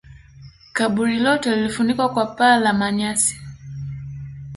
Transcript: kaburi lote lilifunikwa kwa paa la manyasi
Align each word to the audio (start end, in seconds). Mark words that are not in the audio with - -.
kaburi 0.73 1.19
lote 1.19 1.55
lilifunikwa 1.55 2.09
kwa 2.09 2.25
paa 2.25 2.57
la 2.57 2.73
manyasi 2.73 3.37